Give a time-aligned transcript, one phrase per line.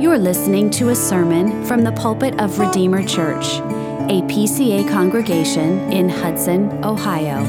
[0.00, 3.58] You're listening to a sermon from the pulpit of Redeemer Church,
[4.06, 7.44] a PCA congregation in Hudson, Ohio.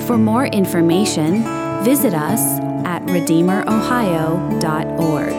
[0.00, 1.42] For more information,
[1.82, 2.40] visit us
[2.84, 5.32] at redeemerohio.org.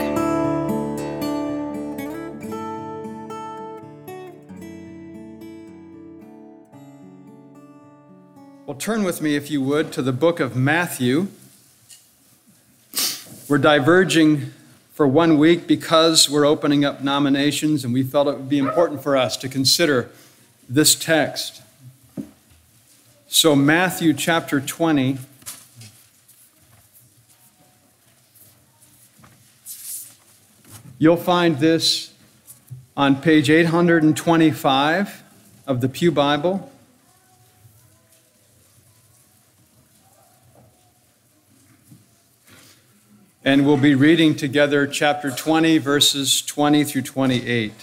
[8.66, 11.28] Well, turn with me, if you would, to the book of Matthew.
[13.48, 14.52] We're diverging
[14.94, 19.02] for one week because we're opening up nominations, and we felt it would be important
[19.02, 20.10] for us to consider
[20.70, 21.62] this text.
[23.28, 25.18] So, Matthew chapter 20.
[31.00, 32.14] You'll find this
[32.96, 35.24] on page 825
[35.66, 36.72] of the Pew Bible.
[43.46, 47.74] And we'll be reading together chapter 20, verses 20 through 28.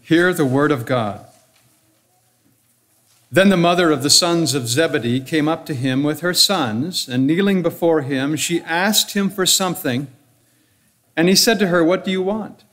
[0.00, 1.24] Hear the word of God.
[3.30, 7.08] Then the mother of the sons of Zebedee came up to him with her sons,
[7.08, 10.08] and kneeling before him, she asked him for something.
[11.16, 12.64] And he said to her, What do you want?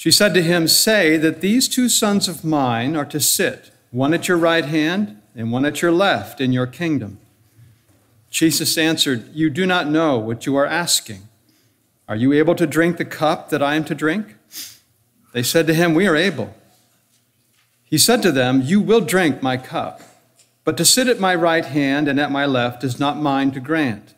[0.00, 4.14] She said to him, Say that these two sons of mine are to sit, one
[4.14, 7.18] at your right hand and one at your left, in your kingdom.
[8.30, 11.28] Jesus answered, You do not know what you are asking.
[12.08, 14.36] Are you able to drink the cup that I am to drink?
[15.34, 16.54] They said to him, We are able.
[17.84, 20.00] He said to them, You will drink my cup,
[20.64, 23.60] but to sit at my right hand and at my left is not mine to
[23.60, 24.14] grant,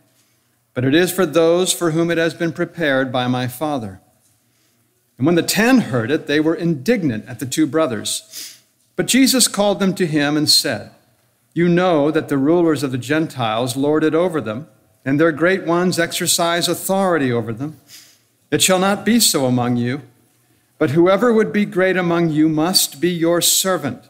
[0.75, 4.01] but it is for those for whom it has been prepared by my Father.
[5.23, 8.61] And when the ten heard it, they were indignant at the two brothers.
[8.97, 10.91] But Jesus called them to him and said,
[11.55, 14.67] You know that the rulers of the Gentiles lord it over them,
[15.05, 17.81] and their great ones exercise authority over them.
[18.51, 20.03] It shall not be so among you,
[20.77, 24.03] but whoever would be great among you must be your servant,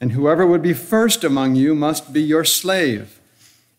[0.00, 3.18] and whoever would be first among you must be your slave,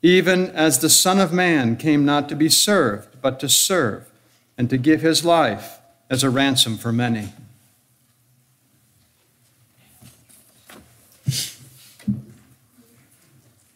[0.01, 4.11] even as the Son of Man came not to be served, but to serve,
[4.57, 5.79] and to give his life
[6.09, 7.29] as a ransom for many.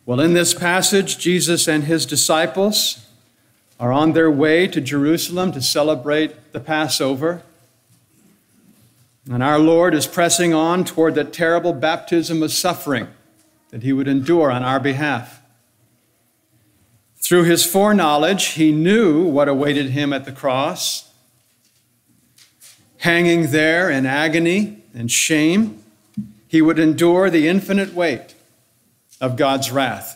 [0.05, 3.05] Well, in this passage, Jesus and his disciples
[3.79, 7.43] are on their way to Jerusalem to celebrate the Passover.
[9.29, 13.07] And our Lord is pressing on toward that terrible baptism of suffering
[13.69, 15.41] that he would endure on our behalf.
[17.17, 21.08] Through his foreknowledge, he knew what awaited him at the cross
[22.99, 25.83] hanging there in agony and shame,
[26.47, 28.35] he would endure the infinite weight
[29.21, 30.15] of God's wrath.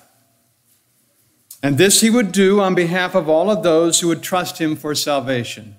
[1.62, 4.76] And this he would do on behalf of all of those who would trust him
[4.76, 5.76] for salvation.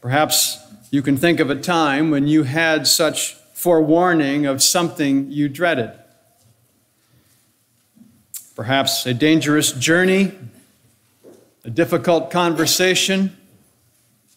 [0.00, 0.58] Perhaps
[0.90, 5.90] you can think of a time when you had such forewarning of something you dreaded.
[8.54, 10.32] Perhaps a dangerous journey,
[11.64, 13.36] a difficult conversation,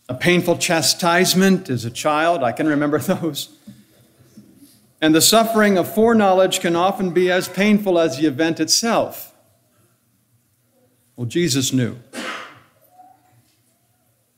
[0.10, 2.44] a painful chastisement as a child.
[2.44, 3.50] I can remember those.
[5.02, 9.34] And the suffering of foreknowledge can often be as painful as the event itself.
[11.16, 11.98] Well, Jesus knew.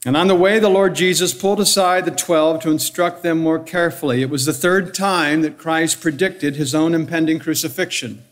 [0.05, 3.59] And on the way, the Lord Jesus pulled aside the twelve to instruct them more
[3.59, 4.21] carefully.
[4.21, 8.23] It was the third time that Christ predicted his own impending crucifixion.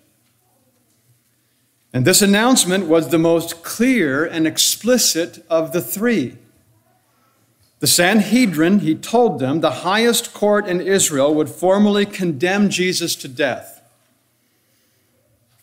[1.93, 6.37] And this announcement was the most clear and explicit of the three.
[7.79, 13.27] The Sanhedrin, he told them, the highest court in Israel would formally condemn Jesus to
[13.27, 13.81] death.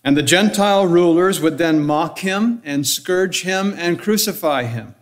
[0.04, 4.94] And the Gentile rulers would then mock him and scourge him and crucify him.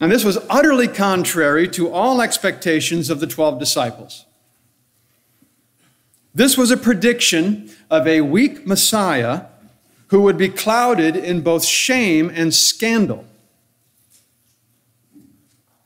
[0.00, 4.26] And this was utterly contrary to all expectations of the 12 disciples.
[6.34, 9.46] This was a prediction of a weak Messiah
[10.08, 13.24] who would be clouded in both shame and scandal.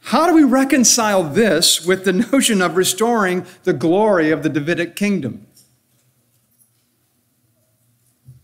[0.09, 4.97] How do we reconcile this with the notion of restoring the glory of the Davidic
[4.97, 5.47] kingdom?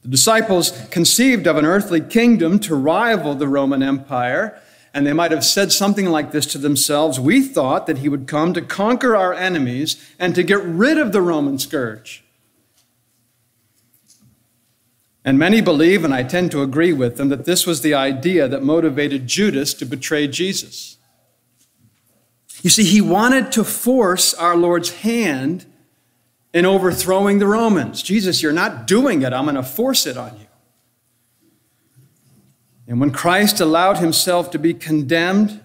[0.03, 4.61] The disciples conceived of an earthly kingdom to rival the Roman Empire,
[4.93, 8.27] and they might have said something like this to themselves We thought that he would
[8.27, 12.25] come to conquer our enemies and to get rid of the Roman scourge.
[15.25, 18.49] And many believe, and I tend to agree with them, that this was the idea
[18.49, 20.94] that motivated Judas to betray Jesus.
[22.65, 25.67] You see, he wanted to force our Lord's hand
[26.55, 28.03] in overthrowing the Romans.
[28.03, 29.35] Jesus, you're not doing it.
[29.35, 30.47] I'm going to force it on you.
[32.89, 35.61] And when Christ allowed himself to be condemned,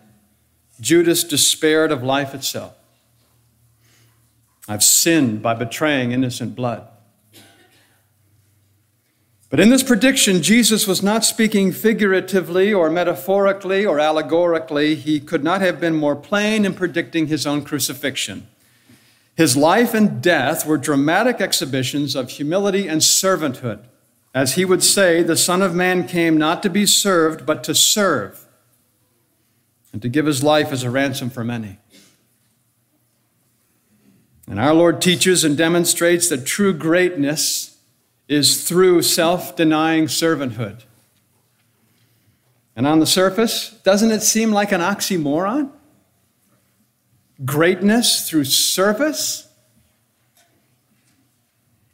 [0.82, 2.76] Judas despaired of life itself.
[4.68, 6.86] I've sinned by betraying innocent blood.
[9.50, 14.94] But in this prediction, Jesus was not speaking figuratively or metaphorically or allegorically.
[14.94, 18.48] He could not have been more plain in predicting his own crucifixion.
[19.36, 23.86] His life and death were dramatic exhibitions of humility and servanthood.
[24.36, 27.74] As he would say, the Son of Man came not to be served, but to
[27.74, 28.46] serve,
[29.92, 31.80] and to give his life as a ransom for many.
[34.48, 37.69] And our Lord teaches and demonstrates that true greatness
[38.30, 40.84] is through self denying servanthood.
[42.76, 45.72] And on the surface, doesn't it seem like an oxymoron?
[47.44, 49.48] Greatness through service?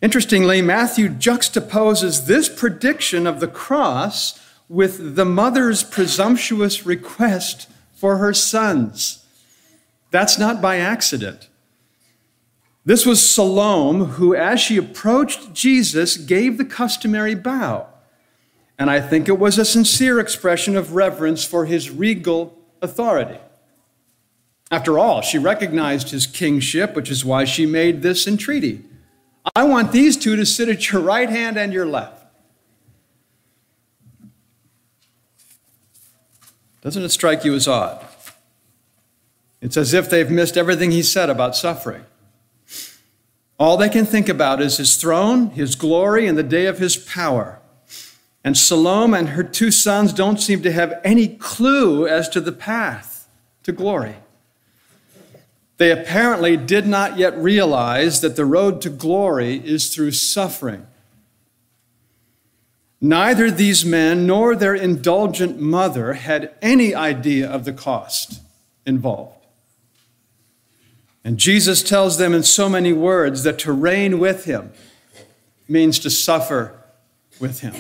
[0.02, 8.34] Interestingly, Matthew juxtaposes this prediction of the cross with the mother's presumptuous request for her
[8.34, 9.26] sons.
[10.12, 11.50] That's not by accident.
[12.86, 17.88] This was Salome, who, as she approached Jesus, gave the customary bow.
[18.78, 23.40] And I think it was a sincere expression of reverence for his regal authority.
[24.70, 28.84] After all, she recognized his kingship, which is why she made this entreaty.
[29.56, 32.24] I want these two to sit at your right hand and your left.
[36.82, 38.06] Doesn't it strike you as odd?
[39.60, 42.06] It's as if they've missed everything he said about suffering.
[43.58, 46.98] All they can think about is his throne, his glory, and the day of his
[46.98, 47.60] power.
[48.44, 52.52] And Salome and her two sons don't seem to have any clue as to the
[52.52, 53.28] path
[53.64, 54.16] to glory.
[55.78, 60.86] They apparently did not yet realize that the road to glory is through suffering.
[63.02, 68.42] Neither these men nor their indulgent mother had any idea of the cost
[68.86, 69.35] involved.
[71.26, 74.72] And Jesus tells them in so many words that to reign with him
[75.68, 76.80] means to suffer
[77.40, 77.74] with him.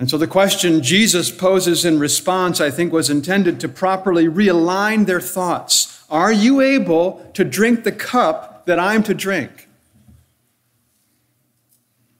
[0.00, 5.06] And so the question Jesus poses in response, I think, was intended to properly realign
[5.06, 6.04] their thoughts.
[6.10, 9.68] Are you able to drink the cup that I'm to drink?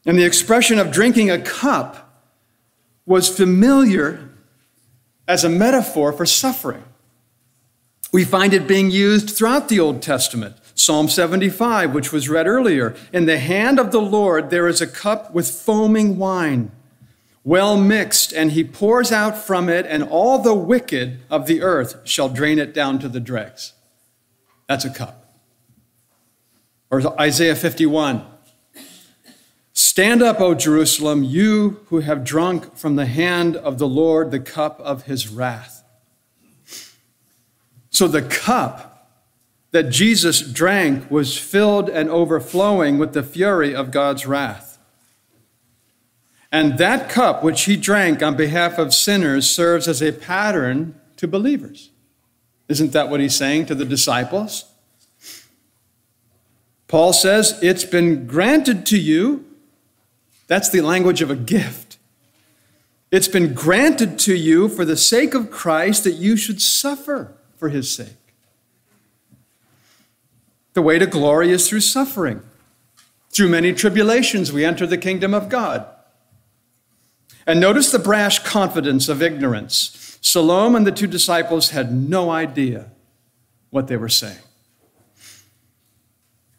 [0.07, 2.23] And the expression of drinking a cup
[3.05, 4.31] was familiar
[5.27, 6.85] as a metaphor for suffering.
[8.13, 10.57] We find it being used throughout the Old Testament.
[10.75, 12.95] Psalm 75, which was read earlier.
[13.13, 16.71] In the hand of the Lord there is a cup with foaming wine,
[17.43, 22.01] well mixed, and he pours out from it, and all the wicked of the earth
[22.05, 23.73] shall drain it down to the dregs.
[24.69, 25.35] That's a cup.
[26.91, 28.27] Or Isaiah 51.
[29.73, 34.41] Stand up, O Jerusalem, you who have drunk from the hand of the Lord the
[34.41, 35.82] cup of his wrath.
[37.93, 39.11] So the cup
[39.71, 44.79] that Jesus drank was filled and overflowing with the fury of God's wrath.
[46.51, 51.29] And that cup which he drank on behalf of sinners serves as a pattern to
[51.29, 51.91] believers.
[52.69, 54.65] Isn't that what he's saying to the disciples?
[56.89, 59.45] Paul says, It's been granted to you.
[60.47, 61.99] That's the language of a gift.
[63.11, 67.69] It's been granted to you for the sake of Christ that you should suffer for
[67.69, 68.17] his sake.
[70.73, 72.43] The way to glory is through suffering.
[73.31, 75.87] Through many tribulations, we enter the kingdom of God.
[77.47, 80.19] And notice the brash confidence of ignorance.
[80.21, 82.91] Salome and the two disciples had no idea
[83.71, 84.43] what they were saying.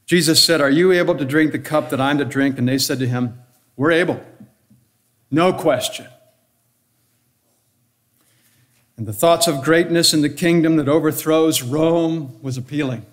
[0.06, 2.58] Jesus said, Are you able to drink the cup that I'm to drink?
[2.58, 3.42] And they said to him,
[3.76, 4.24] We're able.
[5.30, 6.08] No question.
[8.98, 13.06] And the thoughts of greatness in the kingdom that overthrows Rome was appealing.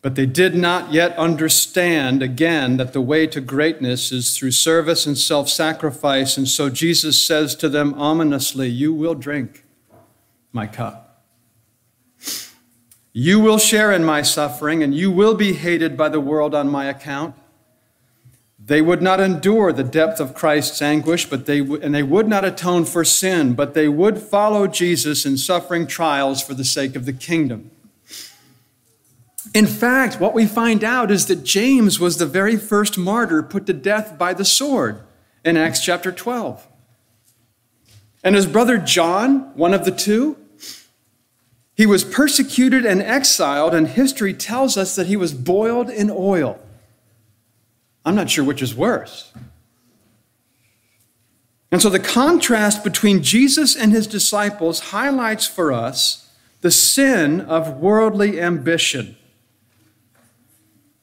[0.00, 5.06] But they did not yet understand again that the way to greatness is through service
[5.06, 6.36] and self sacrifice.
[6.36, 9.64] And so Jesus says to them ominously, You will drink
[10.52, 11.24] my cup.
[13.12, 16.68] You will share in my suffering, and you will be hated by the world on
[16.68, 17.36] my account.
[18.64, 22.44] They would not endure the depth of Christ's anguish, but they and they would not
[22.44, 27.04] atone for sin, but they would follow Jesus in suffering trials for the sake of
[27.04, 27.72] the kingdom.
[29.52, 33.66] In fact, what we find out is that James was the very first martyr put
[33.66, 35.00] to death by the sword
[35.44, 36.66] in Acts chapter 12.
[38.22, 40.36] And his brother John, one of the two,
[41.74, 46.60] He was persecuted and exiled, and history tells us that he was boiled in oil.
[48.04, 49.32] I'm not sure which is worse.
[51.70, 56.30] And so the contrast between Jesus and his disciples highlights for us
[56.60, 59.16] the sin of worldly ambition.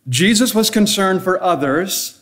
[0.07, 2.21] Jesus was concerned for others,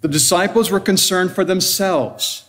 [0.00, 2.44] the disciples were concerned for themselves.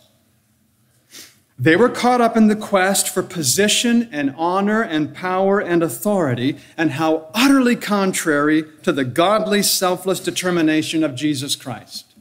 [1.62, 6.58] They were caught up in the quest for position and honor and power and authority,
[6.76, 12.16] and how utterly contrary to the godly, selfless determination of Jesus Christ.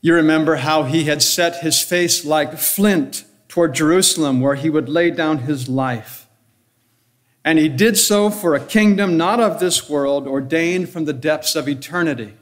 [0.00, 4.88] You remember how he had set his face like flint toward Jerusalem, where he would
[4.88, 6.26] lay down his life.
[7.44, 11.54] And he did so for a kingdom not of this world, ordained from the depths
[11.54, 12.36] of eternity.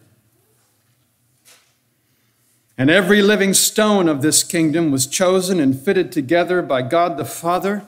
[2.77, 7.25] And every living stone of this kingdom was chosen and fitted together by God the
[7.25, 7.87] Father,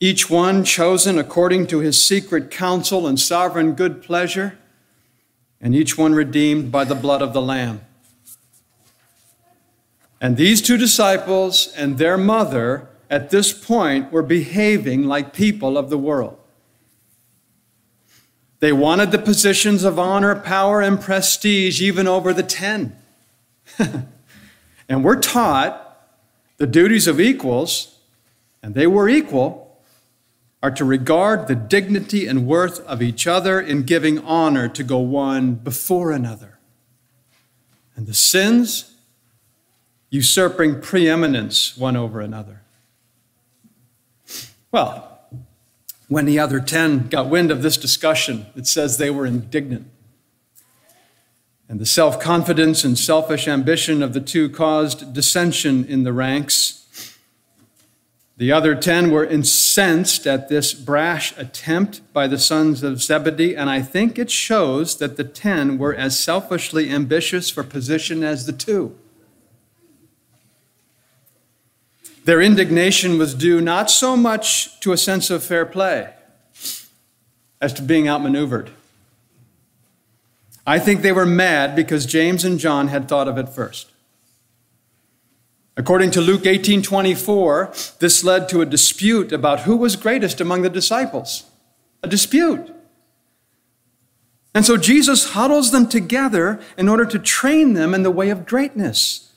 [0.00, 4.58] each one chosen according to his secret counsel and sovereign good pleasure,
[5.60, 7.80] and each one redeemed by the blood of the Lamb.
[10.20, 15.90] And these two disciples and their mother at this point were behaving like people of
[15.90, 16.38] the world.
[18.58, 22.96] They wanted the positions of honor, power, and prestige even over the ten.
[24.88, 25.80] And we're taught
[26.56, 27.98] the duties of equals,
[28.62, 29.80] and they were equal,
[30.62, 34.98] are to regard the dignity and worth of each other in giving honor to go
[34.98, 36.58] one before another.
[37.96, 38.94] And the sins,
[40.10, 42.62] usurping preeminence one over another.
[44.70, 45.20] Well,
[46.08, 49.90] when the other ten got wind of this discussion, it says they were indignant.
[51.68, 56.80] And the self confidence and selfish ambition of the two caused dissension in the ranks.
[58.36, 63.70] The other ten were incensed at this brash attempt by the sons of Zebedee, and
[63.70, 68.52] I think it shows that the ten were as selfishly ambitious for position as the
[68.52, 68.98] two.
[72.24, 76.12] Their indignation was due not so much to a sense of fair play
[77.60, 78.70] as to being outmaneuvered.
[80.66, 83.90] I think they were mad because James and John had thought of it first.
[85.76, 90.70] According to Luke 18:24, this led to a dispute about who was greatest among the
[90.70, 91.44] disciples.
[92.02, 92.70] A dispute.
[94.54, 98.46] And so Jesus huddles them together in order to train them in the way of
[98.46, 99.32] greatness.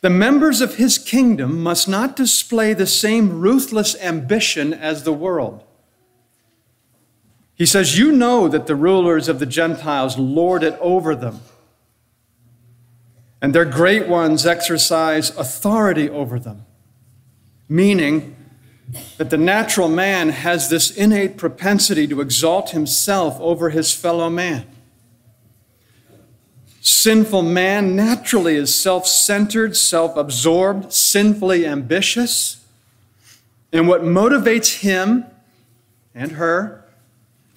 [0.00, 5.63] The members of his kingdom must not display the same ruthless ambition as the world.
[7.54, 11.40] He says, You know that the rulers of the Gentiles lord it over them,
[13.40, 16.66] and their great ones exercise authority over them,
[17.68, 18.36] meaning
[19.16, 24.66] that the natural man has this innate propensity to exalt himself over his fellow man.
[26.80, 32.62] Sinful man naturally is self centered, self absorbed, sinfully ambitious.
[33.72, 35.24] And what motivates him
[36.14, 36.83] and her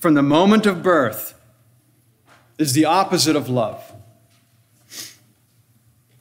[0.08, 1.38] from the moment of birth
[2.58, 3.92] is the opposite of love.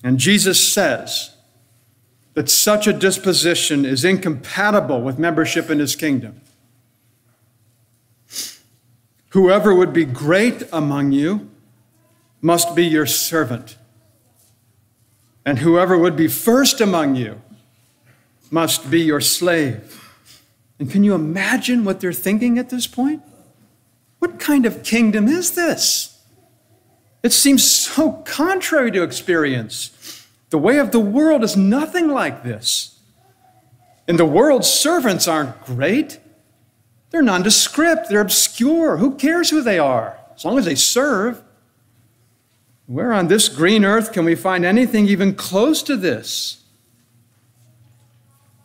[0.02, 1.36] And Jesus says
[2.34, 6.40] that such a disposition is incompatible with membership in his kingdom.
[9.28, 11.48] Whoever would be great among you
[12.40, 13.76] must be your servant.
[15.44, 17.40] And whoever would be first among you
[18.50, 20.12] must be your slave.
[20.80, 23.22] And can you imagine what they're thinking at this point?
[24.26, 26.18] What kind of kingdom is this?
[27.22, 30.26] It seems so contrary to experience.
[30.50, 32.98] The way of the world is nothing like this.
[34.08, 36.18] In the world, servants aren't great.
[37.10, 38.96] They're nondescript, they're obscure.
[38.96, 41.40] Who cares who they are, as long as they serve?
[42.86, 46.64] Where on this green earth can we find anything even close to this?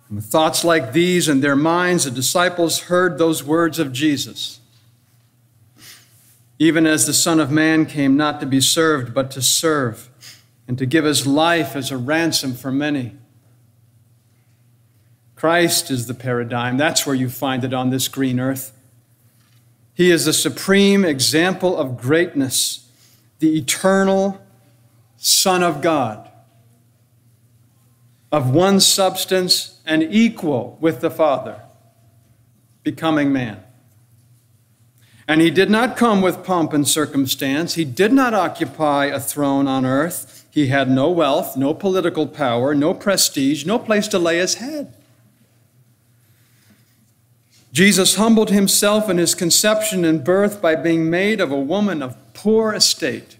[0.09, 4.60] With thoughts like these in their minds, the disciples heard those words of Jesus
[6.61, 10.11] even as the Son of Man came not to be served, but to serve,
[10.67, 13.15] and to give his life as a ransom for many.
[15.35, 16.77] Christ is the paradigm.
[16.77, 18.77] That's where you find it on this green earth.
[19.95, 22.87] He is the supreme example of greatness,
[23.39, 24.39] the eternal
[25.17, 26.29] Son of God,
[28.31, 31.59] of one substance and equal with the Father,
[32.83, 33.63] becoming man.
[35.31, 37.75] And he did not come with pomp and circumstance.
[37.75, 40.45] He did not occupy a throne on earth.
[40.51, 44.93] He had no wealth, no political power, no prestige, no place to lay his head.
[47.71, 52.17] Jesus humbled himself in his conception and birth by being made of a woman of
[52.33, 53.37] poor estate.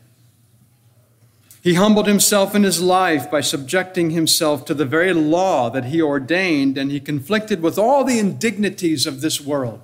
[1.62, 6.02] He humbled himself in his life by subjecting himself to the very law that he
[6.02, 9.82] ordained, and he conflicted with all the indignities of this world.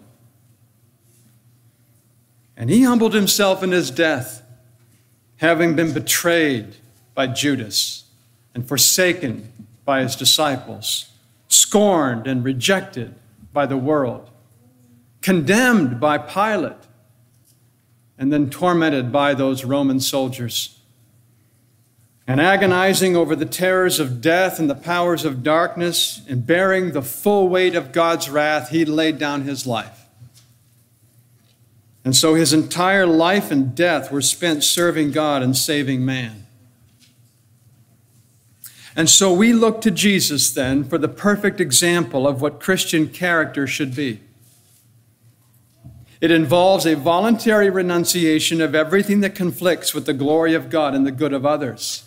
[2.58, 4.42] And he humbled himself in his death,
[5.38, 6.76] having been betrayed
[7.14, 8.06] by Judas
[8.56, 9.54] and forsaken
[9.86, 11.12] by his disciples,
[11.48, 13.14] scorned and rejected
[13.54, 14.32] by the world,
[15.22, 16.74] condemned by Pilate,
[18.18, 20.80] and then tormented by those Roman soldiers.
[22.26, 27.04] And agonizing over the terrors of death and the powers of darkness, and bearing the
[27.04, 29.97] full weight of God's wrath, he laid down his life.
[32.08, 36.48] And so his entire life and death were spent serving God and saving man.
[38.96, 43.68] And so we look to Jesus then for the perfect example of what Christian character
[43.68, 44.22] should be.
[46.22, 51.06] It involves a voluntary renunciation of everything that conflicts with the glory of God and
[51.06, 52.06] the good of others.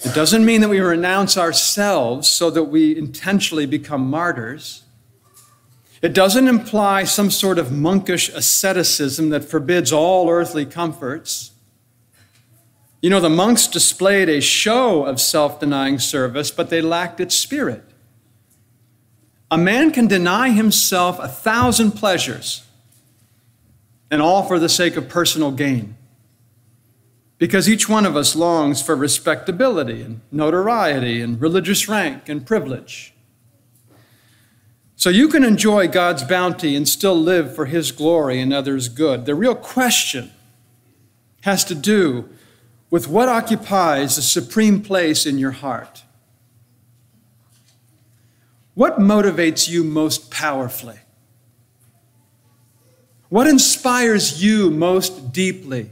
[0.00, 4.82] It doesn't mean that we renounce ourselves so that we intentionally become martyrs.
[6.06, 11.50] It doesn't imply some sort of monkish asceticism that forbids all earthly comforts.
[13.02, 17.34] You know, the monks displayed a show of self denying service, but they lacked its
[17.34, 17.82] spirit.
[19.50, 22.62] A man can deny himself a thousand pleasures,
[24.08, 25.96] and all for the sake of personal gain.
[27.38, 33.12] Because each one of us longs for respectability and notoriety and religious rank and privilege.
[34.96, 39.26] So you can enjoy God's bounty and still live for His glory and others' good.
[39.26, 40.32] The real question
[41.42, 42.30] has to do
[42.90, 46.02] with what occupies the supreme place in your heart.
[48.74, 50.98] What motivates you most powerfully?
[53.28, 55.90] What inspires you most deeply?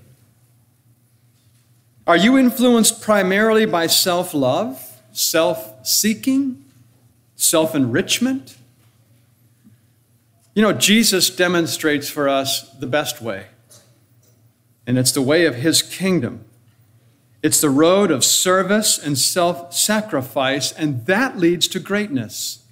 [2.07, 6.65] Are you influenced primarily by self love, self seeking,
[7.37, 8.54] self enrichment?
[10.55, 13.47] You know, Jesus demonstrates for us the best way,
[14.87, 16.45] and it's the way of his kingdom.
[17.43, 22.65] It's the road of service and self sacrifice, and that leads to greatness.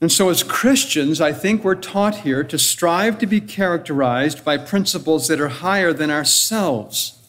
[0.00, 4.58] And so, as Christians, I think we're taught here to strive to be characterized by
[4.58, 7.22] principles that are higher than ourselves.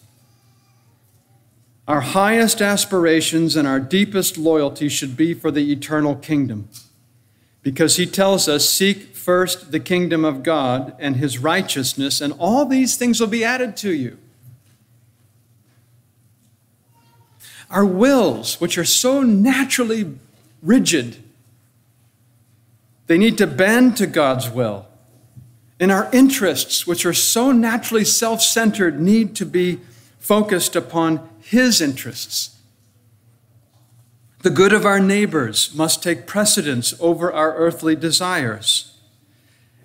[1.88, 6.67] Our highest aspirations and our deepest loyalty should be for the eternal kingdom.
[7.65, 12.63] Because he tells us, Seek first the kingdom of God and his righteousness, and all
[12.67, 14.19] these things will be added to you.
[17.71, 20.13] Our wills, which are so naturally
[20.62, 21.17] rigid,
[23.08, 24.86] they need to bend to God's will.
[25.80, 29.80] And our interests, which are so naturally self centered, need to be
[30.19, 32.55] focused upon His interests.
[34.45, 38.95] The good of our neighbors must take precedence over our earthly desires.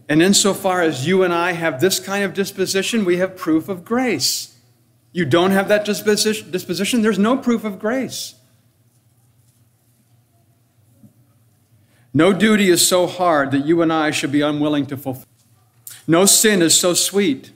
[0.07, 3.87] And insofar as you and I have this kind of disposition, we have proof of
[3.87, 4.59] grace.
[5.13, 8.35] You don't have that disposition, there's no proof of grace.
[12.13, 15.25] No duty is so hard that you and I should be unwilling to fulfill.
[16.07, 17.51] No sin is so sweet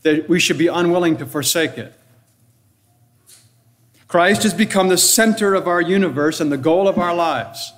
[0.00, 1.92] that we should be unwilling to forsake it.
[4.08, 7.72] Christ has become the center of our universe and the goal of our lives.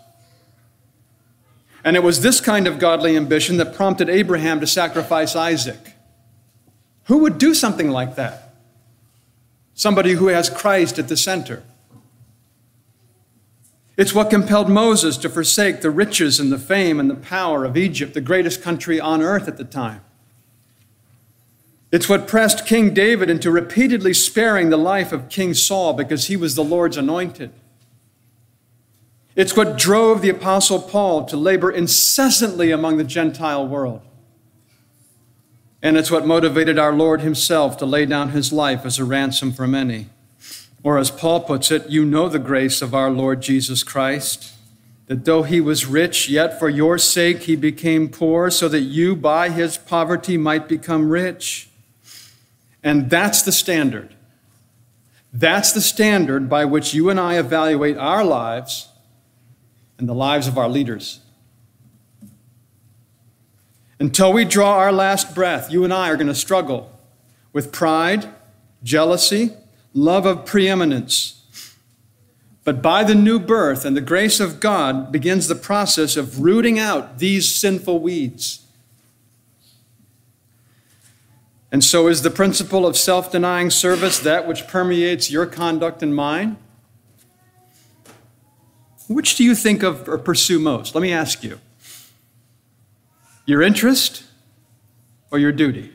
[1.85, 5.95] And it was this kind of godly ambition that prompted Abraham to sacrifice Isaac.
[7.05, 8.55] Who would do something like that?
[9.73, 11.63] Somebody who has Christ at the center.
[13.97, 17.77] It's what compelled Moses to forsake the riches and the fame and the power of
[17.77, 20.03] Egypt, the greatest country on earth at the time.
[21.91, 26.37] It's what pressed King David into repeatedly sparing the life of King Saul because he
[26.37, 27.51] was the Lord's anointed.
[29.35, 34.03] It's what drove the Apostle Paul to labor incessantly among the Gentile world.
[35.81, 39.53] And it's what motivated our Lord himself to lay down his life as a ransom
[39.53, 40.09] for many.
[40.83, 44.55] Or as Paul puts it, you know the grace of our Lord Jesus Christ,
[45.07, 49.15] that though he was rich, yet for your sake he became poor, so that you
[49.15, 51.68] by his poverty might become rich.
[52.83, 54.15] And that's the standard.
[55.33, 58.89] That's the standard by which you and I evaluate our lives
[59.99, 61.21] and the lives of our leaders.
[64.01, 66.93] Until we draw our last breath, you and I are going to struggle
[67.53, 68.29] with pride,
[68.83, 69.51] jealousy,
[69.93, 71.35] love of preeminence.
[72.63, 76.79] But by the new birth and the grace of God begins the process of rooting
[76.79, 78.67] out these sinful weeds.
[81.71, 86.15] And so is the principle of self denying service that which permeates your conduct and
[86.15, 86.57] mine?
[89.09, 90.95] Which do you think of or pursue most?
[90.95, 91.61] Let me ask you
[93.47, 94.25] your interest
[95.31, 95.93] or your duty?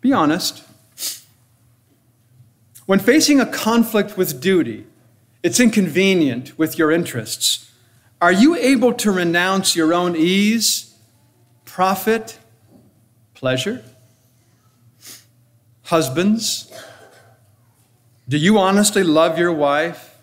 [0.00, 0.62] Be honest.
[2.86, 4.86] When facing a conflict with duty,
[5.42, 7.70] it's inconvenient with your interests.
[8.20, 10.94] Are you able to renounce your own ease,
[11.64, 12.38] profit,
[13.44, 13.84] pleasure?
[15.82, 16.72] Husbands,
[18.26, 20.16] do you honestly love your wife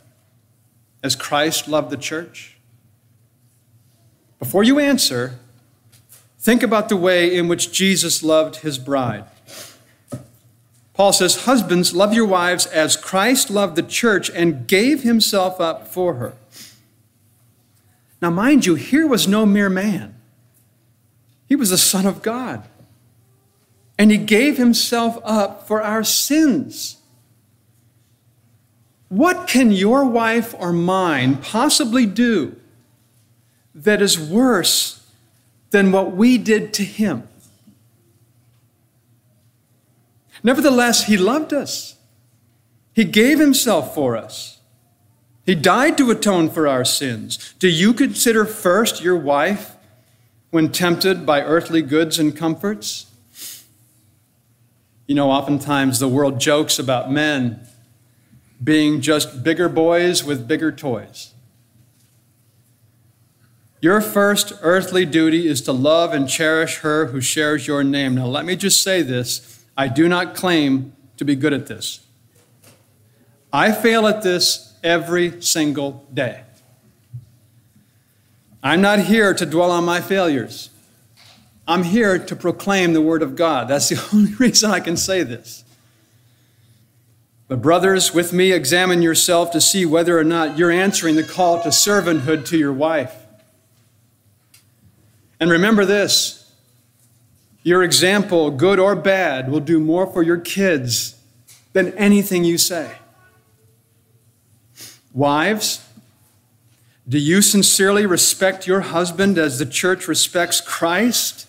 [1.04, 2.58] as Christ loved the church?
[4.40, 5.38] Before you answer,
[6.40, 9.26] think about the way in which Jesus loved his bride.
[10.96, 15.88] Paul says, Husbands, love your wives as Christ loved the church and gave himself up
[15.88, 16.34] for her.
[18.20, 20.16] Now, mind you, here was no mere man,
[21.48, 22.68] he was the Son of God
[24.02, 26.98] and he gave himself up for our sins.
[29.10, 32.56] What can your wife or mine possibly do
[33.76, 35.08] that is worse
[35.70, 37.28] than what we did to him?
[40.42, 41.96] Nevertheless, he loved us.
[42.94, 44.62] He gave himself for us.
[45.46, 47.54] He died to atone for our sins.
[47.60, 49.76] Do you consider first your wife
[50.50, 53.06] when tempted by earthly goods and comforts?
[55.12, 57.68] You know, oftentimes the world jokes about men
[58.64, 61.34] being just bigger boys with bigger toys.
[63.82, 68.16] Your first earthly duty is to love and cherish her who shares your name.
[68.16, 72.08] Now, let me just say this I do not claim to be good at this.
[73.52, 76.44] I fail at this every single day.
[78.64, 80.70] I'm not here to dwell on my failures.
[81.72, 83.70] I'm here to proclaim the Word of God.
[83.70, 85.64] That's the only reason I can say this.
[87.48, 91.62] But, brothers, with me, examine yourself to see whether or not you're answering the call
[91.62, 93.16] to servanthood to your wife.
[95.40, 96.52] And remember this
[97.64, 101.16] your example, good or bad, will do more for your kids
[101.72, 102.98] than anything you say.
[105.14, 105.88] Wives,
[107.08, 111.48] do you sincerely respect your husband as the church respects Christ?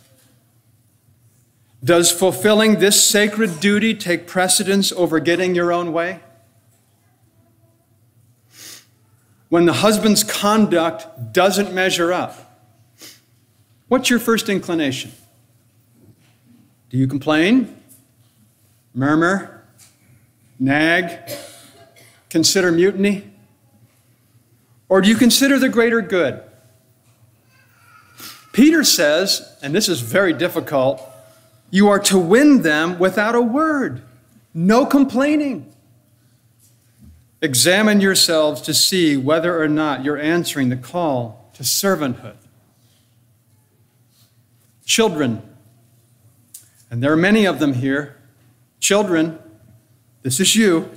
[1.85, 6.21] Does fulfilling this sacred duty take precedence over getting your own way?
[9.49, 12.63] When the husband's conduct doesn't measure up,
[13.89, 15.13] what's your first inclination?
[16.89, 17.77] Do you complain,
[18.95, 19.65] murmur,
[20.59, 21.31] nag,
[22.31, 23.31] consider mutiny?
[24.89, 26.43] Or do you consider the greater good?
[28.53, 31.12] Peter says, and this is very difficult,
[31.73, 34.03] you are to win them without a word,
[34.53, 35.73] no complaining.
[37.41, 42.37] Examine yourselves to see whether or not you're answering the call to servanthood.
[44.85, 45.41] Children,
[46.91, 48.19] and there are many of them here.
[48.79, 49.39] Children,
[50.21, 50.91] this is you.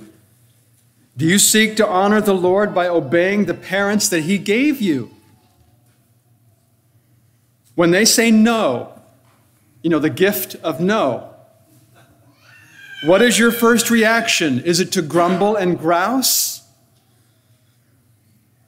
[1.16, 5.10] Do you seek to honor the Lord by obeying the parents that He gave you?
[7.74, 8.95] When they say no,
[9.86, 11.32] you know, the gift of no.
[13.04, 14.58] What is your first reaction?
[14.64, 16.66] Is it to grumble and grouse?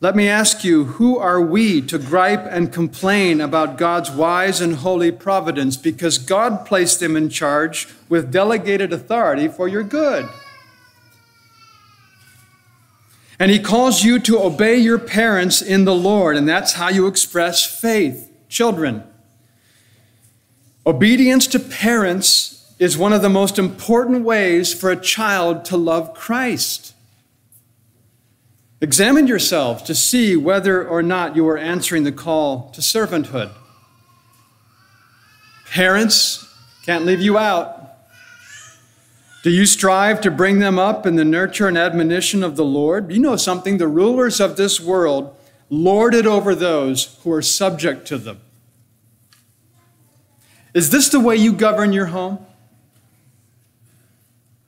[0.01, 4.77] Let me ask you, who are we to gripe and complain about God's wise and
[4.77, 10.29] holy providence because God placed them in charge with delegated authority for your good?
[13.41, 17.09] And He calls you to obey your parents in the Lord, and that's how you
[17.09, 18.31] express faith.
[18.49, 19.03] Children,
[20.89, 26.15] Obedience to parents is one of the most important ways for a child to love
[26.15, 26.95] Christ.
[28.81, 33.51] Examine yourself to see whether or not you are answering the call to servanthood.
[35.71, 36.49] Parents,
[36.87, 37.99] can't leave you out.
[39.43, 43.13] Do you strive to bring them up in the nurture and admonition of the Lord?
[43.13, 45.37] You know something, the rulers of this world
[45.69, 48.41] lord it over those who are subject to them.
[50.75, 52.45] Is this the way you govern your home?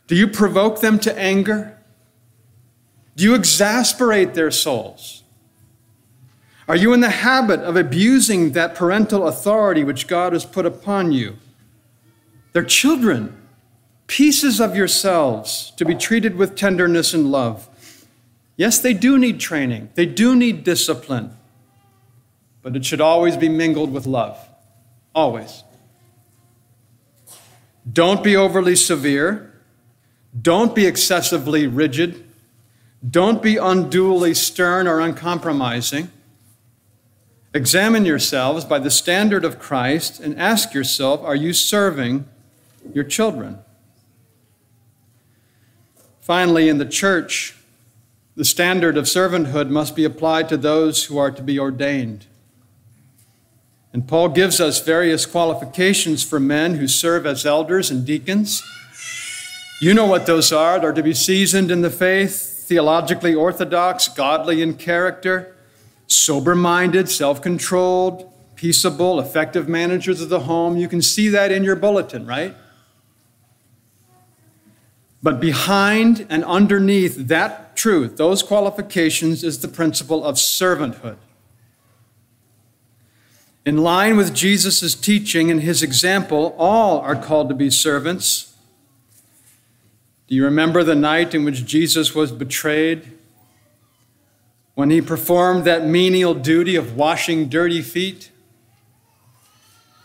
[0.07, 1.79] Do you provoke them to anger?
[3.17, 5.23] Do you exasperate their souls?
[6.67, 11.13] Are you in the habit of abusing that parental authority which God has put upon
[11.13, 11.37] you?
[12.53, 13.41] They're children,
[14.07, 17.69] pieces of yourselves to be treated with tenderness and love.
[18.57, 21.37] Yes, they do need training, they do need discipline,
[22.63, 24.39] but it should always be mingled with love.
[25.15, 25.65] Always.
[27.91, 29.53] Don't be overly severe.
[30.41, 32.25] Don't be excessively rigid.
[33.09, 36.11] Don't be unduly stern or uncompromising.
[37.53, 42.27] Examine yourselves by the standard of Christ and ask yourself are you serving
[42.93, 43.59] your children?
[46.21, 47.57] Finally, in the church,
[48.37, 52.27] the standard of servanthood must be applied to those who are to be ordained.
[53.93, 58.63] And Paul gives us various qualifications for men who serve as elders and deacons.
[59.81, 60.79] You know what those are.
[60.79, 65.57] They're to be seasoned in the faith, theologically orthodox, godly in character,
[66.07, 70.77] sober minded, self controlled, peaceable, effective managers of the home.
[70.77, 72.55] You can see that in your bulletin, right?
[75.23, 81.17] But behind and underneath that truth, those qualifications, is the principle of servanthood.
[83.65, 88.55] In line with Jesus' teaching and his example, all are called to be servants.
[90.29, 93.13] Do you remember the night in which Jesus was betrayed?
[94.75, 98.31] When he performed that menial duty of washing dirty feet?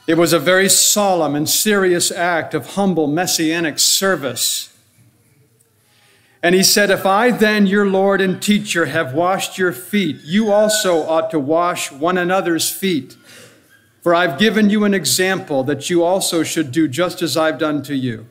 [0.07, 4.75] It was a very solemn and serious act of humble messianic service
[6.45, 10.51] and he said, If I then, your Lord and teacher, have washed your feet, you
[10.51, 13.17] also ought to wash one another's feet.
[14.05, 17.81] For I've given you an example that you also should do just as I've done
[17.81, 18.27] to you.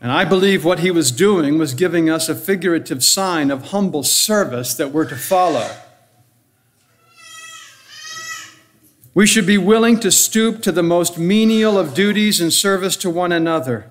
[0.00, 4.04] And I believe what he was doing was giving us a figurative sign of humble
[4.04, 5.68] service that we're to follow.
[9.12, 13.10] We should be willing to stoop to the most menial of duties in service to
[13.10, 13.90] one another.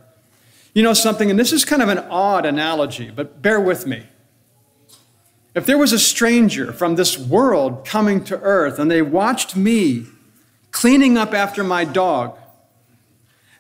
[0.73, 4.03] You know something, and this is kind of an odd analogy, but bear with me.
[5.55, 10.07] If there was a stranger from this world coming to earth and they watched me
[10.71, 12.37] cleaning up after my dog,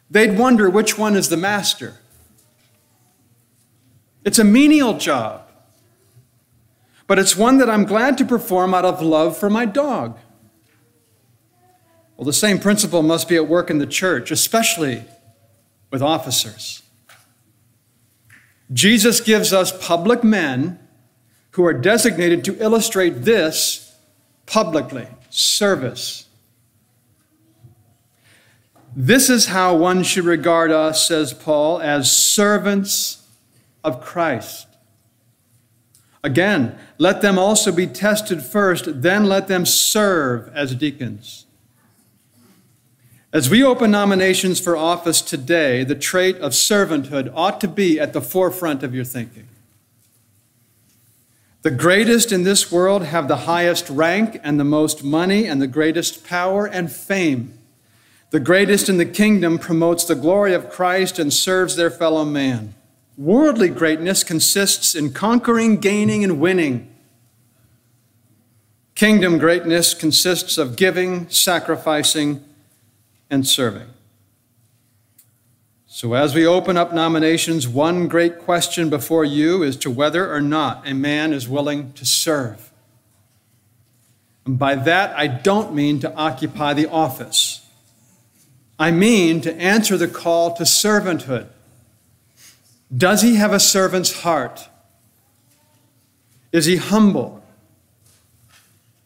[0.09, 1.99] they'd wonder which one is the master.
[4.25, 5.47] It's a menial job,
[7.05, 10.17] but it's one that I'm glad to perform out of love for my dog.
[12.17, 15.03] Well, the same principle must be at work in the church, especially
[15.91, 16.81] with officers.
[18.71, 20.79] Jesus gives us public men
[21.53, 23.95] who are designated to illustrate this
[24.45, 26.27] publicly service.
[28.95, 33.27] This is how one should regard us, says Paul, as servants
[33.83, 34.67] of Christ.
[36.23, 41.45] Again, let them also be tested first, then let them serve as deacons.
[43.31, 48.13] As we open nominations for office today, the trait of servanthood ought to be at
[48.13, 49.47] the forefront of your thinking.
[51.63, 55.67] The greatest in this world have the highest rank and the most money and the
[55.67, 57.57] greatest power and fame.
[58.31, 62.75] The greatest in the kingdom promotes the glory of Christ and serves their fellow man.
[63.17, 66.93] Worldly greatness consists in conquering, gaining, and winning.
[68.95, 72.43] Kingdom greatness consists of giving, sacrificing,
[73.29, 73.87] and serving.
[75.95, 80.41] So, as we open up nominations, one great question before you is to whether or
[80.41, 82.71] not a man is willing to serve.
[84.43, 87.63] And by that, I don't mean to occupy the office.
[88.79, 91.45] I mean to answer the call to servanthood.
[92.91, 94.67] Does he have a servant's heart?
[96.51, 97.43] Is he humble?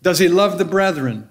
[0.01, 1.27] Does he love the brethren?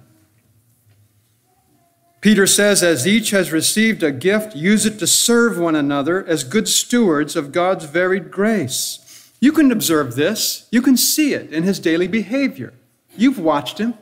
[2.20, 6.44] Peter says, As each has received a gift, use it to serve one another as
[6.44, 9.30] good stewards of God's varied grace.
[9.40, 12.72] You can observe this, you can see it in his daily behavior.
[13.16, 13.94] You've watched him.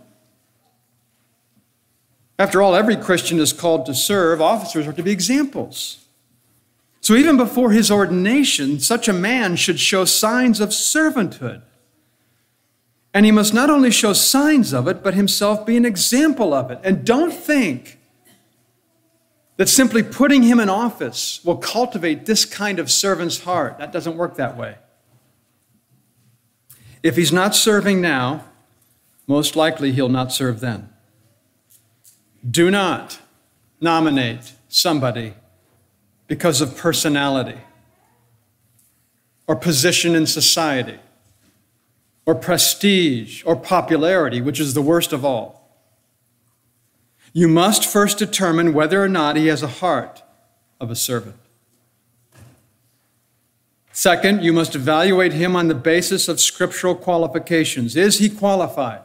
[2.39, 4.41] After all, every Christian is called to serve.
[4.41, 6.05] Officers are to be examples.
[7.01, 11.63] So even before his ordination, such a man should show signs of servanthood.
[13.13, 16.71] And he must not only show signs of it, but himself be an example of
[16.71, 16.81] it.
[16.83, 18.01] And don't think
[19.57, 23.79] that simply putting him in office will cultivate this kind of servant's heart.
[23.79, 24.77] That doesn't work that way.
[27.03, 28.45] If he's not serving now,
[29.27, 30.89] most likely he'll not serve then.
[32.49, 33.21] Do not
[33.81, 35.35] nominate somebody
[36.27, 37.59] because of personality
[39.47, 40.99] or position in society
[42.27, 45.54] or prestige or popularity, which is the worst of all.
[47.35, 50.23] You must first determine whether or not he has a heart
[50.81, 51.35] of a servant.
[53.93, 57.97] Second, you must evaluate him on the basis of scriptural qualifications.
[57.97, 59.03] Is he qualified?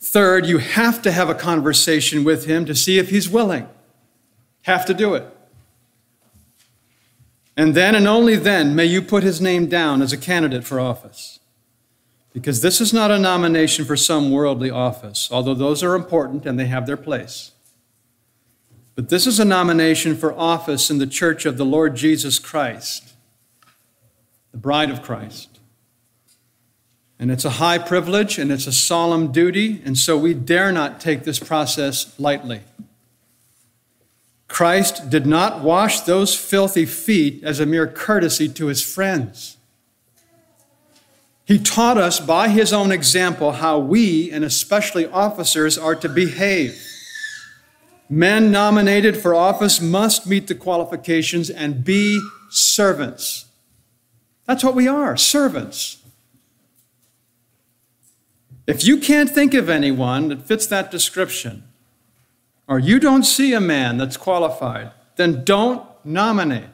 [0.00, 3.68] Third, you have to have a conversation with him to see if he's willing.
[4.62, 5.26] Have to do it.
[7.56, 10.78] And then and only then may you put his name down as a candidate for
[10.78, 11.40] office.
[12.36, 16.60] Because this is not a nomination for some worldly office, although those are important and
[16.60, 17.52] they have their place.
[18.94, 23.14] But this is a nomination for office in the church of the Lord Jesus Christ,
[24.52, 25.60] the bride of Christ.
[27.18, 31.00] And it's a high privilege and it's a solemn duty, and so we dare not
[31.00, 32.60] take this process lightly.
[34.46, 39.55] Christ did not wash those filthy feet as a mere courtesy to his friends.
[41.46, 46.82] He taught us by his own example how we, and especially officers, are to behave.
[48.10, 53.46] Men nominated for office must meet the qualifications and be servants.
[54.46, 55.98] That's what we are servants.
[58.66, 61.62] If you can't think of anyone that fits that description,
[62.66, 66.70] or you don't see a man that's qualified, then don't nominate.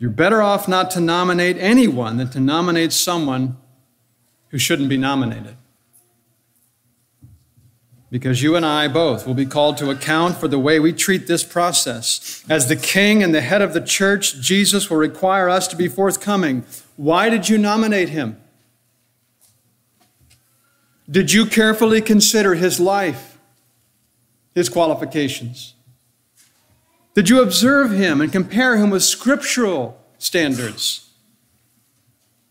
[0.00, 3.56] You're better off not to nominate anyone than to nominate someone
[4.48, 5.56] who shouldn't be nominated
[8.10, 11.26] because you and I both will be called to account for the way we treat
[11.26, 12.44] this process.
[12.48, 15.86] As the king and the head of the church, Jesus will require us to be
[15.86, 16.64] forthcoming.
[16.96, 18.40] Why did you nominate him?
[21.08, 23.38] Did you carefully consider his life,
[24.54, 25.74] his qualifications?
[27.14, 31.10] Did you observe him and compare him with scriptural standards?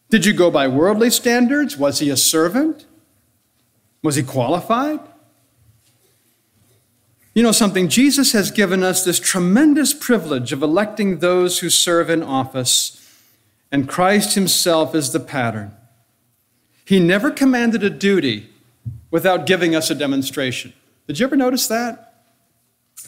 [0.10, 1.78] Did you go by worldly standards?
[1.78, 2.86] Was he a servant?
[4.02, 5.00] Was he qualified?
[7.34, 7.88] You know something?
[7.88, 12.96] Jesus has given us this tremendous privilege of electing those who serve in office,
[13.72, 15.76] and Christ himself is the pattern.
[16.84, 18.50] He never commanded a duty
[19.12, 20.74] without giving us a demonstration.
[21.08, 22.09] Did you ever notice that?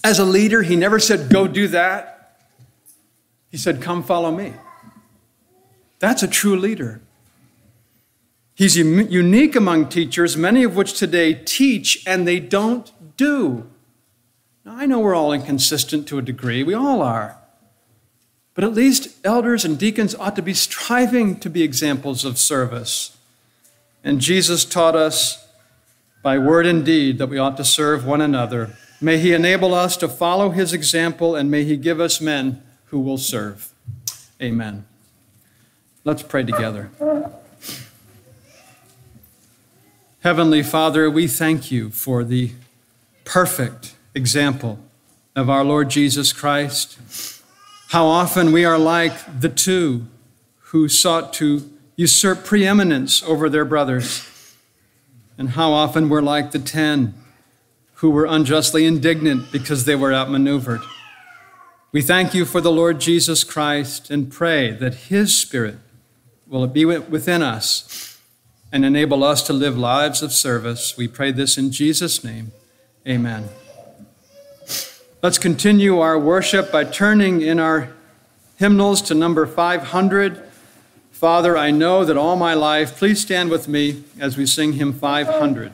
[0.03, 2.39] As a leader, he never said, Go do that.
[3.49, 4.53] He said, Come follow me.
[5.99, 7.01] That's a true leader.
[8.55, 13.69] He's unique among teachers, many of which today teach and they don't do.
[14.65, 17.37] Now, I know we're all inconsistent to a degree, we all are.
[18.53, 23.17] But at least elders and deacons ought to be striving to be examples of service.
[24.03, 25.47] And Jesus taught us
[26.21, 28.75] by word and deed that we ought to serve one another.
[29.03, 32.99] May He enable us to follow His example, and may He give us men who
[32.99, 33.73] will serve.
[34.39, 34.85] Amen.
[36.03, 36.91] Let's pray together.
[40.21, 42.51] Heavenly Father, we thank you for the
[43.25, 44.77] perfect example
[45.35, 46.99] of our Lord Jesus Christ.
[47.89, 50.05] How often we are like the two
[50.65, 54.27] who sought to usurp preeminence over their brothers,
[55.39, 57.15] and how often we're like the ten
[58.01, 60.81] who were unjustly indignant because they were outmaneuvered.
[61.91, 65.77] We thank you for the Lord Jesus Christ and pray that His Spirit
[66.47, 68.19] will be within us
[68.71, 70.97] and enable us to live lives of service.
[70.97, 72.51] We pray this in Jesus' name.
[73.07, 73.49] Amen.
[75.21, 77.93] Let's continue our worship by turning in our
[78.57, 80.41] hymnals to number 500.
[81.11, 84.91] Father, I know that all my life, please stand with me as we sing hymn
[84.91, 85.71] 500.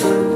[0.00, 0.29] Thank you.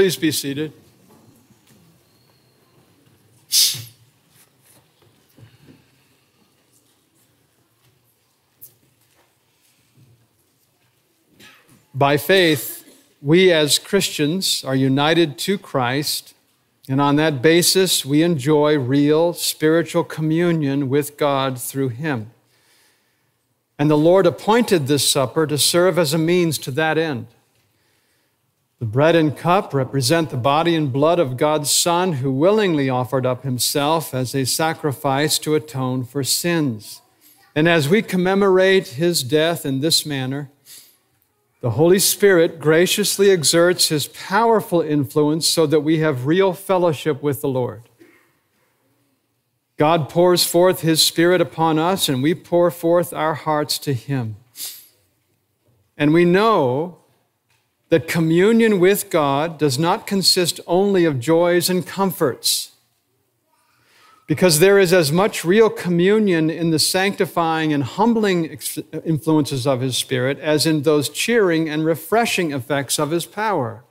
[0.00, 0.72] Please be seated.
[11.92, 12.90] By faith,
[13.20, 16.32] we as Christians are united to Christ,
[16.88, 22.30] and on that basis, we enjoy real spiritual communion with God through Him.
[23.78, 27.26] And the Lord appointed this supper to serve as a means to that end.
[28.80, 33.26] The bread and cup represent the body and blood of God's Son, who willingly offered
[33.26, 37.02] up himself as a sacrifice to atone for sins.
[37.54, 40.50] And as we commemorate his death in this manner,
[41.60, 47.42] the Holy Spirit graciously exerts his powerful influence so that we have real fellowship with
[47.42, 47.82] the Lord.
[49.76, 54.36] God pours forth his Spirit upon us, and we pour forth our hearts to him.
[55.98, 56.99] And we know
[57.90, 62.72] that communion with God does not consist only of joys and comforts,
[64.28, 68.56] because there is as much real communion in the sanctifying and humbling
[69.04, 73.82] influences of His Spirit as in those cheering and refreshing effects of His power.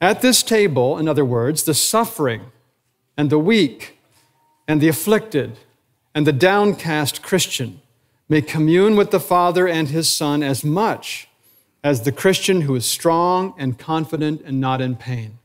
[0.00, 2.46] At this table, in other words, the suffering
[3.16, 3.98] and the weak
[4.66, 5.58] and the afflicted
[6.16, 7.80] and the downcast Christian
[8.28, 11.28] may commune with the Father and His Son as much
[11.86, 15.38] as the Christian who is strong and confident and not in pain.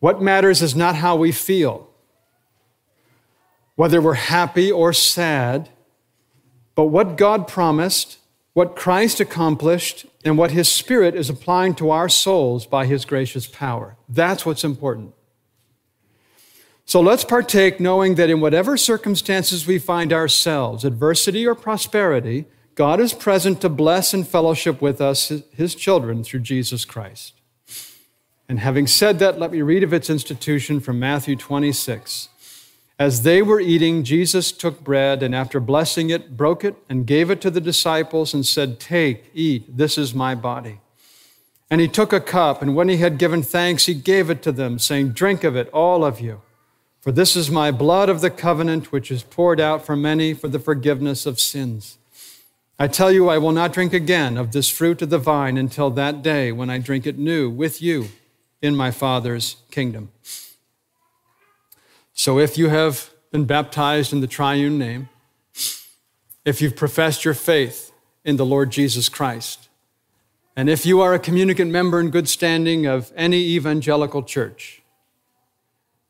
[0.00, 1.86] What matters is not how we feel,
[3.74, 5.68] whether we're happy or sad,
[6.74, 8.16] but what God promised,
[8.54, 13.46] what Christ accomplished, and what His Spirit is applying to our souls by His gracious
[13.46, 13.96] power.
[14.08, 15.12] That's what's important.
[16.86, 22.98] So let's partake knowing that in whatever circumstances we find ourselves, adversity or prosperity, God
[22.98, 27.34] is present to bless and fellowship with us, his children, through Jesus Christ.
[28.48, 32.28] And having said that, let me read of its institution from Matthew 26.
[32.98, 37.30] As they were eating, Jesus took bread and after blessing it, broke it and gave
[37.30, 40.80] it to the disciples and said, Take, eat, this is my body.
[41.70, 44.52] And he took a cup, and when he had given thanks, he gave it to
[44.52, 46.42] them, saying, Drink of it, all of you.
[47.00, 50.48] For this is my blood of the covenant, which is poured out for many for
[50.48, 51.98] the forgiveness of sins.
[52.76, 55.90] I tell you, I will not drink again of this fruit of the vine until
[55.90, 58.08] that day when I drink it new with you
[58.60, 60.10] in my Father's kingdom.
[62.14, 65.08] So if you have been baptized in the triune name,
[66.44, 67.92] if you've professed your faith
[68.24, 69.68] in the Lord Jesus Christ,
[70.56, 74.83] and if you are a communicant member in good standing of any evangelical church,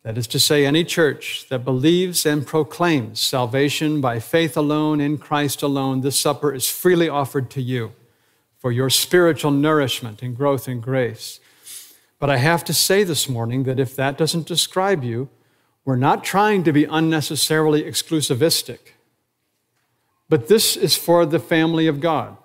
[0.04, 5.16] that is to say, any church that believes and proclaims salvation by faith alone in
[5.16, 7.92] Christ alone, this supper is freely offered to you
[8.58, 11.40] for your spiritual nourishment and growth in grace.
[12.18, 15.30] But I have to say this morning that if that doesn't describe you,
[15.86, 18.78] we're not trying to be unnecessarily exclusivistic.
[20.28, 22.36] But this is for the family of God.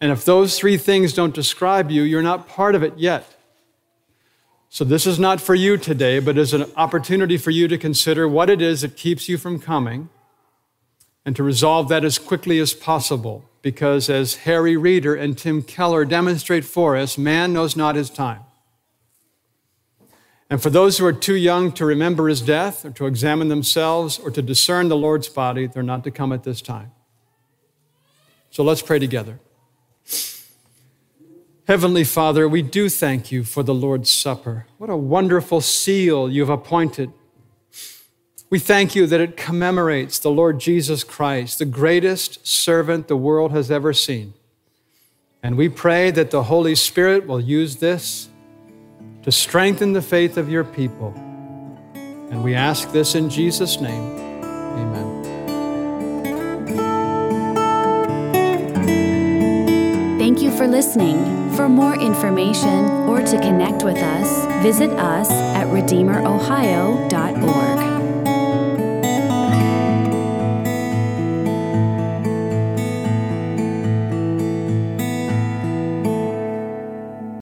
[0.00, 3.34] And if those three things don't describe you, you're not part of it yet.
[4.70, 8.28] So, this is not for you today, but is an opportunity for you to consider
[8.28, 10.10] what it is that keeps you from coming
[11.24, 13.44] and to resolve that as quickly as possible.
[13.62, 18.40] Because, as Harry Reeder and Tim Keller demonstrate for us, man knows not his time.
[20.50, 24.18] And for those who are too young to remember his death or to examine themselves
[24.18, 26.92] or to discern the Lord's body, they're not to come at this time.
[28.50, 29.40] So let's pray together.
[31.68, 34.64] Heavenly Father, we do thank you for the Lord's Supper.
[34.78, 37.12] What a wonderful seal you've appointed.
[38.48, 43.52] We thank you that it commemorates the Lord Jesus Christ, the greatest servant the world
[43.52, 44.32] has ever seen.
[45.42, 48.30] And we pray that the Holy Spirit will use this
[49.22, 51.12] to strengthen the faith of your people.
[52.30, 54.16] And we ask this in Jesus' name.
[54.42, 55.18] Amen.
[60.18, 61.47] Thank you for listening.
[61.58, 67.67] For more information or to connect with us, visit us at redeemerohio.org.